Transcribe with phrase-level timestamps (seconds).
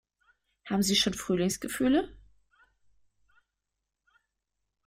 [0.65, 2.09] Haben Sie schon Frühlingsgefühle?